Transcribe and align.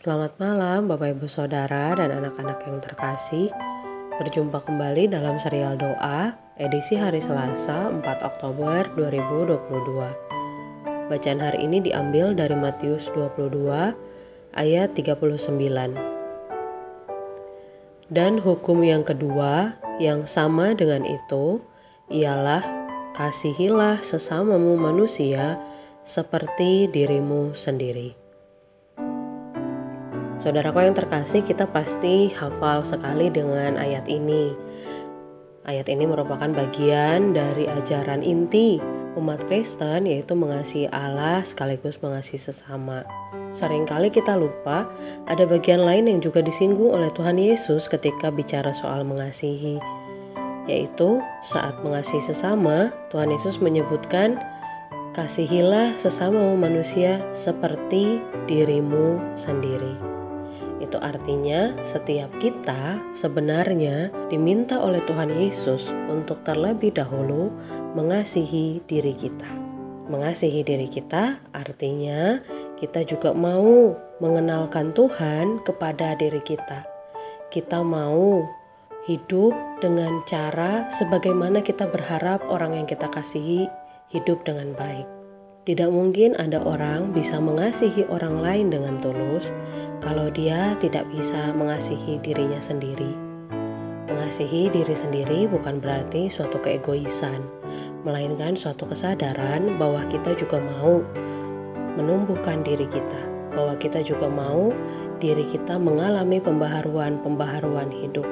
Selamat 0.00 0.32
malam 0.40 0.88
Bapak 0.88 1.12
Ibu 1.12 1.28
Saudara 1.28 1.92
dan 1.92 2.08
anak-anak 2.08 2.64
yang 2.64 2.80
terkasih. 2.80 3.52
Berjumpa 4.16 4.64
kembali 4.64 5.12
dalam 5.12 5.36
serial 5.36 5.76
doa 5.76 6.40
edisi 6.56 6.96
hari 6.96 7.20
Selasa 7.20 7.92
4 7.92 8.00
Oktober 8.24 8.88
2022 8.96 9.60
Bacaan 11.04 11.40
hari 11.44 11.68
ini 11.68 11.84
diambil 11.84 12.32
dari 12.32 12.56
Matius 12.56 13.12
22 13.12 13.92
ayat 14.56 14.88
39 14.96 15.60
Dan 18.08 18.40
hukum 18.40 18.80
yang 18.80 19.04
kedua 19.04 19.76
yang 20.00 20.24
sama 20.24 20.72
dengan 20.72 21.04
itu 21.04 21.60
ialah 22.08 22.64
kasihilah 23.12 24.00
sesamamu 24.00 24.80
manusia 24.80 25.60
seperti 26.00 26.88
dirimu 26.88 27.52
sendiri. 27.52 28.19
Saudaraku 30.40 30.80
yang 30.80 30.96
terkasih, 30.96 31.44
kita 31.44 31.68
pasti 31.68 32.32
hafal 32.32 32.80
sekali 32.80 33.28
dengan 33.28 33.76
ayat 33.76 34.08
ini. 34.08 34.56
Ayat 35.68 35.84
ini 35.92 36.08
merupakan 36.08 36.48
bagian 36.48 37.36
dari 37.36 37.68
ajaran 37.68 38.24
inti 38.24 38.80
umat 39.20 39.44
Kristen 39.44 40.08
yaitu 40.08 40.32
mengasihi 40.32 40.88
Allah 40.88 41.44
sekaligus 41.44 42.00
mengasihi 42.00 42.40
sesama. 42.40 43.04
Seringkali 43.52 44.08
kita 44.08 44.32
lupa 44.40 44.88
ada 45.28 45.44
bagian 45.44 45.84
lain 45.84 46.08
yang 46.08 46.24
juga 46.24 46.40
disinggung 46.40 46.88
oleh 46.88 47.12
Tuhan 47.12 47.36
Yesus 47.36 47.92
ketika 47.92 48.32
bicara 48.32 48.72
soal 48.72 49.04
mengasihi. 49.04 49.76
Yaitu 50.64 51.20
saat 51.44 51.76
mengasihi 51.84 52.24
sesama, 52.24 52.88
Tuhan 53.12 53.28
Yesus 53.28 53.60
menyebutkan 53.60 54.40
kasihilah 55.12 56.00
sesama 56.00 56.56
manusia 56.56 57.20
seperti 57.36 58.24
dirimu 58.48 59.36
sendiri. 59.36 60.09
Itu 60.80 60.96
artinya 60.96 61.76
setiap 61.84 62.32
kita 62.40 63.12
sebenarnya 63.12 64.08
diminta 64.32 64.80
oleh 64.80 65.04
Tuhan 65.04 65.28
Yesus 65.28 65.92
untuk 66.08 66.40
terlebih 66.40 66.96
dahulu 66.96 67.52
mengasihi 67.92 68.80
diri 68.88 69.12
kita. 69.12 69.46
Mengasihi 70.10 70.64
diri 70.66 70.88
kita 70.88 71.38
artinya 71.52 72.40
kita 72.80 73.04
juga 73.04 73.36
mau 73.36 73.94
mengenalkan 74.18 74.96
Tuhan 74.96 75.62
kepada 75.62 76.16
diri 76.16 76.40
kita. 76.40 76.88
Kita 77.52 77.84
mau 77.84 78.42
hidup 79.04 79.52
dengan 79.84 80.24
cara 80.24 80.88
sebagaimana 80.88 81.60
kita 81.60 81.86
berharap 81.92 82.42
orang 82.48 82.74
yang 82.80 82.86
kita 82.88 83.06
kasihi 83.12 83.68
hidup 84.10 84.42
dengan 84.42 84.72
baik. 84.74 85.19
Tidak 85.60 85.92
mungkin 85.92 86.32
ada 86.40 86.56
orang 86.64 87.12
bisa 87.12 87.36
mengasihi 87.36 88.08
orang 88.08 88.40
lain 88.40 88.72
dengan 88.72 88.96
tulus 88.96 89.52
kalau 90.00 90.32
dia 90.32 90.72
tidak 90.80 91.04
bisa 91.12 91.52
mengasihi 91.52 92.16
dirinya 92.24 92.56
sendiri. 92.56 93.12
Mengasihi 94.08 94.72
diri 94.72 94.96
sendiri 94.96 95.44
bukan 95.52 95.84
berarti 95.84 96.32
suatu 96.32 96.64
keegoisan, 96.64 97.44
melainkan 98.08 98.56
suatu 98.56 98.88
kesadaran 98.88 99.76
bahwa 99.76 100.00
kita 100.08 100.32
juga 100.32 100.64
mau 100.64 101.04
menumbuhkan 102.00 102.64
diri 102.64 102.88
kita, 102.88 103.28
bahwa 103.52 103.76
kita 103.76 104.00
juga 104.00 104.32
mau 104.32 104.72
diri 105.20 105.44
kita 105.44 105.76
mengalami 105.76 106.40
pembaharuan-pembaharuan 106.40 107.92
hidup. 107.92 108.24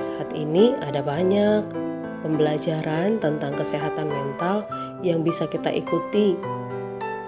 Saat 0.00 0.32
ini 0.32 0.72
ada 0.80 1.04
banyak 1.04 1.89
pembelajaran 2.20 3.20
tentang 3.20 3.56
kesehatan 3.56 4.08
mental 4.08 4.64
yang 5.04 5.24
bisa 5.24 5.48
kita 5.48 5.72
ikuti 5.72 6.36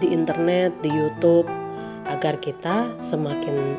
di 0.02 0.06
internet, 0.10 0.74
di 0.82 0.90
YouTube, 0.90 1.46
agar 2.06 2.42
kita 2.42 2.90
semakin 2.98 3.78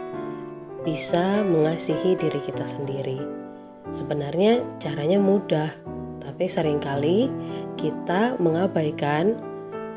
bisa 0.83 1.43
mengasihi 1.43 2.15
diri 2.19 2.39
kita 2.39 2.67
sendiri. 2.67 3.19
Sebenarnya 3.91 4.63
caranya 4.79 5.19
mudah, 5.19 5.69
tapi 6.23 6.47
sering 6.47 6.79
kali 6.79 7.27
kita 7.75 8.39
mengabaikan 8.39 9.35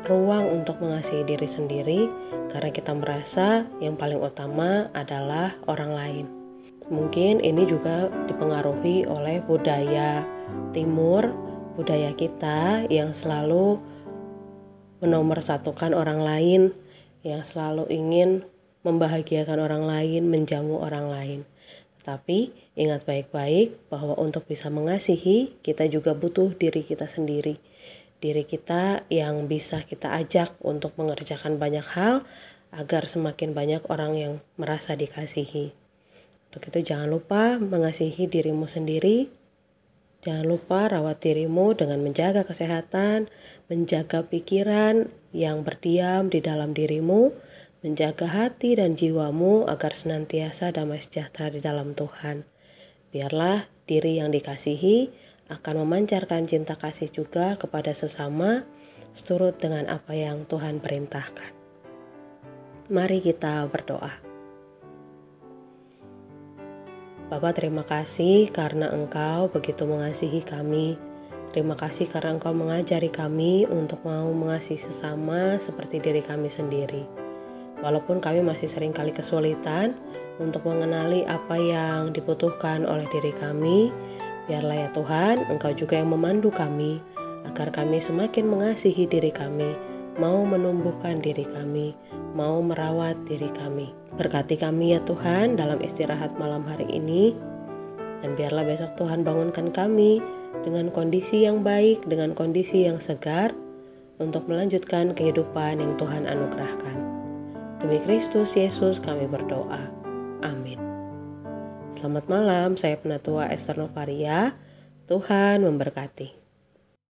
ruang 0.07 0.63
untuk 0.63 0.79
mengasihi 0.79 1.27
diri 1.27 1.47
sendiri 1.47 2.01
karena 2.47 2.71
kita 2.71 2.95
merasa 2.95 3.67
yang 3.83 3.99
paling 3.99 4.19
utama 4.23 4.87
adalah 4.95 5.51
orang 5.67 5.91
lain. 5.91 6.25
Mungkin 6.87 7.43
ini 7.43 7.67
juga 7.67 8.07
dipengaruhi 8.31 9.03
oleh 9.11 9.43
budaya 9.43 10.23
timur, 10.71 11.33
budaya 11.77 12.13
kita 12.17 12.85
yang 12.89 13.13
selalu 13.13 13.81
menomorsatukan 15.01 15.93
orang 15.93 16.21
lain, 16.21 16.61
yang 17.21 17.45
selalu 17.45 17.85
ingin 17.93 18.45
membahagiakan 18.81 19.59
orang 19.61 19.83
lain, 19.85 20.31
menjamu 20.31 20.79
orang 20.81 21.11
lain. 21.11 21.39
Tapi 22.07 22.55
ingat 22.79 23.03
baik-baik 23.03 23.91
bahwa 23.91 24.15
untuk 24.15 24.47
bisa 24.47 24.71
mengasihi, 24.71 25.59
kita 25.59 25.91
juga 25.91 26.15
butuh 26.15 26.55
diri 26.55 26.79
kita 26.79 27.03
sendiri. 27.03 27.59
Diri 28.17 28.47
kita 28.47 29.03
yang 29.11 29.45
bisa 29.51 29.83
kita 29.83 30.15
ajak 30.15 30.55
untuk 30.63 30.95
mengerjakan 30.95 31.59
banyak 31.59 31.83
hal 31.93 32.23
agar 32.71 33.05
semakin 33.05 33.51
banyak 33.51 33.83
orang 33.91 34.15
yang 34.15 34.33
merasa 34.55 34.95
dikasihi. 34.95 35.75
Untuk 36.47 36.63
itu 36.71 36.95
jangan 36.95 37.11
lupa 37.11 37.59
mengasihi 37.59 38.25
dirimu 38.25 38.71
sendiri, 38.71 39.27
Jangan 40.27 40.43
lupa 40.43 40.91
rawat 40.91 41.23
dirimu 41.23 41.71
dengan 41.71 42.03
menjaga 42.03 42.43
kesehatan, 42.43 43.31
menjaga 43.71 44.27
pikiran 44.27 45.07
yang 45.31 45.63
berdiam 45.63 46.27
di 46.27 46.43
dalam 46.43 46.75
dirimu, 46.75 47.31
menjaga 47.79 48.27
hati 48.27 48.75
dan 48.75 48.91
jiwamu 48.91 49.71
agar 49.71 49.95
senantiasa 49.95 50.75
damai 50.75 50.99
sejahtera 50.99 51.47
di 51.47 51.63
dalam 51.63 51.95
Tuhan. 51.95 52.43
Biarlah 53.15 53.71
diri 53.87 54.19
yang 54.19 54.35
dikasihi 54.35 55.15
akan 55.47 55.87
memancarkan 55.87 56.43
cinta 56.43 56.75
kasih 56.75 57.07
juga 57.07 57.55
kepada 57.55 57.95
sesama, 57.95 58.67
seturut 59.15 59.55
dengan 59.55 59.87
apa 59.87 60.11
yang 60.11 60.43
Tuhan 60.43 60.83
perintahkan. 60.83 61.55
Mari 62.91 63.23
kita 63.23 63.63
berdoa. 63.71 64.26
Bapak 67.27 67.59
terima 67.59 67.83
kasih 67.83 68.47
karena 68.55 68.87
Engkau 68.87 69.51
begitu 69.51 69.83
mengasihi 69.83 70.47
kami. 70.47 70.95
Terima 71.51 71.75
kasih 71.75 72.07
karena 72.07 72.31
Engkau 72.31 72.55
mengajari 72.55 73.11
kami 73.11 73.67
untuk 73.67 73.99
mau 74.07 74.31
mengasihi 74.31 74.79
sesama 74.79 75.59
seperti 75.59 75.99
diri 75.99 76.23
kami 76.23 76.47
sendiri. 76.47 77.03
Walaupun 77.83 78.23
kami 78.23 78.47
masih 78.47 78.71
sering 78.71 78.95
kali 78.95 79.11
kesulitan 79.11 79.99
untuk 80.39 80.71
mengenali 80.71 81.27
apa 81.27 81.59
yang 81.59 82.15
dibutuhkan 82.15 82.87
oleh 82.87 83.03
diri 83.11 83.35
kami, 83.35 83.91
biarlah 84.47 84.87
ya 84.87 84.89
Tuhan, 84.95 85.51
Engkau 85.51 85.75
juga 85.75 85.99
yang 85.99 86.07
memandu 86.07 86.47
kami 86.47 87.03
agar 87.43 87.75
kami 87.75 87.99
semakin 87.99 88.47
mengasihi 88.47 89.03
diri 89.03 89.35
kami, 89.35 89.75
mau 90.17 90.41
menumbuhkan 90.43 91.21
diri 91.21 91.45
kami, 91.45 91.93
mau 92.33 92.57
merawat 92.61 93.21
diri 93.29 93.49
kami. 93.53 93.93
Berkati 94.17 94.57
kami 94.57 94.97
ya 94.97 94.99
Tuhan 95.05 95.57
dalam 95.57 95.77
istirahat 95.81 96.35
malam 96.41 96.65
hari 96.65 96.89
ini. 96.89 97.37
Dan 98.25 98.33
biarlah 98.33 98.65
besok 98.65 98.97
Tuhan 98.97 99.21
bangunkan 99.21 99.69
kami 99.69 100.17
dengan 100.65 100.89
kondisi 100.89 101.45
yang 101.45 101.61
baik, 101.61 102.09
dengan 102.09 102.33
kondisi 102.33 102.89
yang 102.89 102.97
segar 102.97 103.53
untuk 104.17 104.49
melanjutkan 104.49 105.13
kehidupan 105.13 105.77
yang 105.77 105.93
Tuhan 105.93 106.25
anugerahkan. 106.25 106.97
Demi 107.77 108.01
Kristus 108.01 108.57
Yesus 108.57 108.97
kami 108.97 109.29
berdoa. 109.29 109.93
Amin. 110.41 110.81
Selamat 111.93 112.25
malam, 112.25 112.73
saya 112.73 112.97
Penatua 112.97 113.53
Esther 113.53 113.77
Novaria. 113.77 114.57
Tuhan 115.05 115.61
memberkati. 115.61 116.46